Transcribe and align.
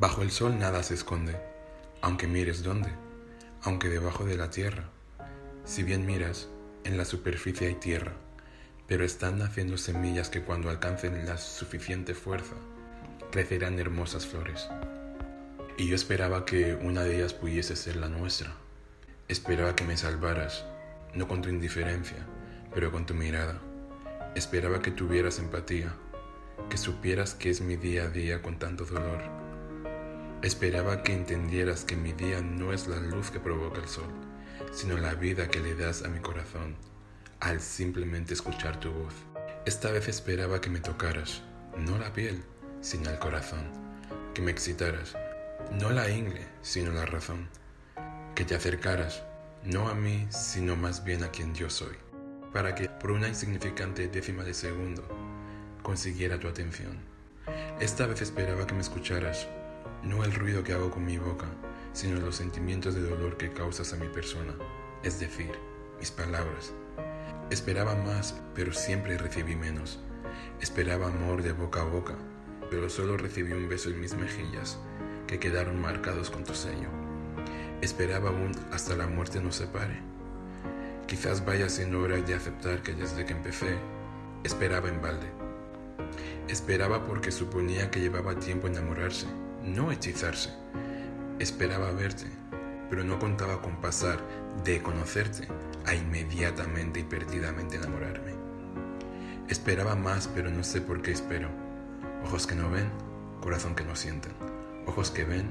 Bajo 0.00 0.22
el 0.22 0.30
sol 0.30 0.58
nada 0.58 0.82
se 0.82 0.94
esconde, 0.94 1.36
aunque 2.00 2.26
mires 2.26 2.62
dónde, 2.62 2.88
aunque 3.60 3.90
debajo 3.90 4.24
de 4.24 4.38
la 4.38 4.48
tierra. 4.48 4.84
Si 5.66 5.82
bien 5.82 6.06
miras, 6.06 6.48
en 6.84 6.96
la 6.96 7.04
superficie 7.04 7.66
hay 7.66 7.74
tierra, 7.74 8.14
pero 8.88 9.04
están 9.04 9.36
naciendo 9.36 9.76
semillas 9.76 10.30
que 10.30 10.40
cuando 10.40 10.70
alcancen 10.70 11.26
la 11.26 11.36
suficiente 11.36 12.14
fuerza, 12.14 12.54
crecerán 13.30 13.78
hermosas 13.78 14.24
flores. 14.24 14.70
Y 15.76 15.86
yo 15.88 15.96
esperaba 15.96 16.46
que 16.46 16.76
una 16.76 17.04
de 17.04 17.16
ellas 17.16 17.34
pudiese 17.34 17.76
ser 17.76 17.96
la 17.96 18.08
nuestra. 18.08 18.54
Esperaba 19.28 19.76
que 19.76 19.84
me 19.84 19.98
salvaras, 19.98 20.64
no 21.12 21.28
con 21.28 21.42
tu 21.42 21.50
indiferencia, 21.50 22.26
pero 22.74 22.90
con 22.90 23.04
tu 23.04 23.12
mirada. 23.12 23.60
Esperaba 24.34 24.80
que 24.80 24.92
tuvieras 24.92 25.38
empatía, 25.38 25.92
que 26.70 26.78
supieras 26.78 27.34
que 27.34 27.50
es 27.50 27.60
mi 27.60 27.76
día 27.76 28.04
a 28.04 28.08
día 28.08 28.40
con 28.40 28.58
tanto 28.58 28.86
dolor. 28.86 29.49
Esperaba 30.42 31.02
que 31.02 31.12
entendieras 31.12 31.84
que 31.84 31.96
mi 31.96 32.12
día 32.12 32.40
no 32.40 32.72
es 32.72 32.88
la 32.88 32.96
luz 32.96 33.30
que 33.30 33.38
provoca 33.38 33.78
el 33.78 33.88
sol, 33.88 34.10
sino 34.72 34.96
la 34.96 35.12
vida 35.12 35.48
que 35.48 35.60
le 35.60 35.74
das 35.74 36.02
a 36.02 36.08
mi 36.08 36.20
corazón 36.20 36.76
al 37.40 37.60
simplemente 37.60 38.32
escuchar 38.32 38.80
tu 38.80 38.90
voz. 38.90 39.14
Esta 39.66 39.90
vez 39.90 40.08
esperaba 40.08 40.62
que 40.62 40.70
me 40.70 40.80
tocaras, 40.80 41.42
no 41.76 41.98
la 41.98 42.14
piel, 42.14 42.42
sino 42.80 43.10
el 43.10 43.18
corazón, 43.18 43.70
que 44.32 44.40
me 44.40 44.50
excitaras, 44.50 45.14
no 45.72 45.90
la 45.90 46.08
ingle, 46.08 46.46
sino 46.62 46.90
la 46.90 47.04
razón, 47.04 47.48
que 48.34 48.46
te 48.46 48.54
acercaras, 48.54 49.22
no 49.62 49.88
a 49.90 49.94
mí, 49.94 50.26
sino 50.30 50.74
más 50.74 51.04
bien 51.04 51.22
a 51.22 51.30
quien 51.30 51.54
yo 51.54 51.68
soy, 51.68 51.96
para 52.54 52.74
que 52.74 52.88
por 52.88 53.10
una 53.10 53.28
insignificante 53.28 54.08
décima 54.08 54.42
de 54.42 54.54
segundo 54.54 55.06
consiguiera 55.82 56.40
tu 56.40 56.48
atención. 56.48 56.98
Esta 57.78 58.06
vez 58.06 58.22
esperaba 58.22 58.66
que 58.66 58.74
me 58.74 58.80
escucharas, 58.80 59.46
no 60.02 60.24
el 60.24 60.32
ruido 60.32 60.62
que 60.62 60.72
hago 60.72 60.90
con 60.90 61.04
mi 61.04 61.18
boca, 61.18 61.46
sino 61.92 62.20
los 62.20 62.36
sentimientos 62.36 62.94
de 62.94 63.02
dolor 63.02 63.36
que 63.36 63.52
causas 63.52 63.92
a 63.92 63.96
mi 63.96 64.08
persona, 64.08 64.54
es 65.02 65.20
decir, 65.20 65.52
mis 65.98 66.10
palabras. 66.10 66.72
Esperaba 67.50 67.94
más, 67.94 68.40
pero 68.54 68.72
siempre 68.72 69.18
recibí 69.18 69.56
menos. 69.56 70.00
Esperaba 70.60 71.08
amor 71.08 71.42
de 71.42 71.52
boca 71.52 71.80
a 71.80 71.84
boca, 71.84 72.14
pero 72.70 72.88
solo 72.88 73.16
recibí 73.16 73.52
un 73.52 73.68
beso 73.68 73.90
en 73.90 74.00
mis 74.00 74.14
mejillas 74.14 74.78
que 75.26 75.38
quedaron 75.38 75.80
marcados 75.80 76.30
con 76.30 76.44
tu 76.44 76.54
sello. 76.54 76.88
Esperaba 77.82 78.30
aún 78.30 78.52
hasta 78.72 78.94
la 78.96 79.06
muerte 79.06 79.40
nos 79.40 79.56
separe. 79.56 79.98
Quizás 81.06 81.44
vaya 81.44 81.66
en 81.78 81.94
hora 81.94 82.16
de 82.16 82.34
aceptar 82.34 82.82
que 82.82 82.94
desde 82.94 83.24
que 83.24 83.32
empecé, 83.32 83.76
esperaba 84.44 84.88
en 84.88 85.02
balde. 85.02 85.26
Esperaba 86.46 87.04
porque 87.06 87.32
suponía 87.32 87.90
que 87.90 88.00
llevaba 88.00 88.38
tiempo 88.38 88.66
enamorarse, 88.66 89.26
no 89.74 89.92
hechizarse. 89.92 90.50
Esperaba 91.38 91.90
verte, 91.92 92.26
pero 92.88 93.04
no 93.04 93.18
contaba 93.18 93.62
con 93.62 93.80
pasar 93.80 94.20
de 94.64 94.82
conocerte 94.82 95.48
a 95.86 95.94
inmediatamente 95.94 97.00
y 97.00 97.04
perdidamente 97.04 97.76
enamorarme. 97.76 98.34
Esperaba 99.48 99.96
más, 99.96 100.28
pero 100.28 100.50
no 100.50 100.62
sé 100.62 100.80
por 100.80 101.02
qué 101.02 101.12
espero. 101.12 101.48
Ojos 102.24 102.46
que 102.46 102.54
no 102.54 102.70
ven, 102.70 102.90
corazón 103.40 103.74
que 103.74 103.84
no 103.84 103.96
sienten. 103.96 104.32
Ojos 104.86 105.10
que 105.10 105.24
ven, 105.24 105.50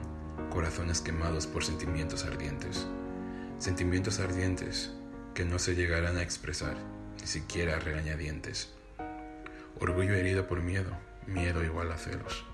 corazones 0.49 1.01
quemados 1.01 1.47
por 1.47 1.63
sentimientos 1.63 2.25
ardientes. 2.25 2.85
Sentimientos 3.57 4.19
ardientes 4.19 4.91
que 5.33 5.45
no 5.45 5.59
se 5.59 5.75
llegarán 5.75 6.17
a 6.17 6.21
expresar, 6.21 6.75
ni 7.19 7.27
siquiera 7.27 7.75
a 7.75 7.79
regañadientes. 7.79 8.73
Orgullo 9.79 10.13
herido 10.13 10.47
por 10.47 10.61
miedo, 10.61 10.91
miedo 11.27 11.63
igual 11.63 11.91
a 11.91 11.97
celos. 11.97 12.45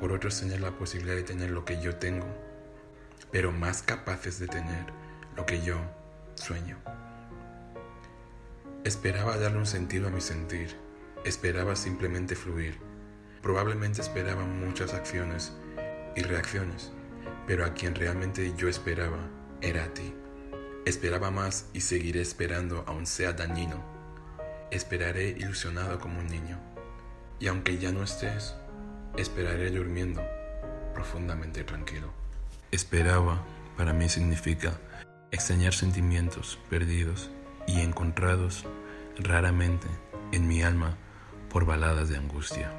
Por 0.00 0.12
otros 0.12 0.40
tener 0.40 0.60
la 0.60 0.72
posibilidad 0.72 1.16
de 1.16 1.22
tener 1.22 1.50
lo 1.50 1.64
que 1.64 1.80
yo 1.80 1.96
tengo, 1.96 2.26
pero 3.30 3.52
más 3.52 3.82
capaces 3.82 4.38
de 4.38 4.46
tener 4.46 4.86
lo 5.36 5.46
que 5.46 5.62
yo 5.62 5.76
sueño. 6.34 6.78
Esperaba 8.84 9.36
darle 9.38 9.58
un 9.58 9.66
sentido 9.66 10.08
a 10.08 10.10
mi 10.10 10.20
sentir, 10.20 10.76
esperaba 11.24 11.74
simplemente 11.76 12.36
fluir 12.36 12.88
Probablemente 13.42 14.00
esperaba 14.00 14.44
muchas 14.44 14.94
acciones 14.94 15.52
y 16.16 16.22
reacciones, 16.22 16.90
pero 17.46 17.64
a 17.64 17.72
quien 17.72 17.94
realmente 17.94 18.52
yo 18.56 18.68
esperaba 18.68 19.18
era 19.60 19.84
a 19.84 19.94
ti. 19.94 20.12
Esperaba 20.84 21.30
más 21.30 21.66
y 21.72 21.82
seguiré 21.82 22.20
esperando 22.20 22.82
aun 22.86 23.06
sea 23.06 23.32
dañino. 23.32 23.84
Esperaré 24.70 25.30
ilusionado 25.30 26.00
como 26.00 26.18
un 26.18 26.26
niño. 26.26 26.58
Y 27.38 27.46
aunque 27.46 27.78
ya 27.78 27.92
no 27.92 28.02
estés, 28.02 28.54
esperaré 29.20 29.70
durmiendo 29.70 30.22
profundamente 30.94 31.64
tranquilo. 31.64 32.12
Esperaba 32.70 33.44
para 33.76 33.92
mí 33.92 34.08
significa 34.08 34.78
extrañar 35.30 35.74
sentimientos 35.74 36.58
perdidos 36.70 37.30
y 37.66 37.80
encontrados 37.80 38.64
raramente 39.18 39.88
en 40.32 40.46
mi 40.46 40.62
alma 40.62 40.96
por 41.50 41.66
baladas 41.66 42.08
de 42.08 42.16
angustia. 42.16 42.72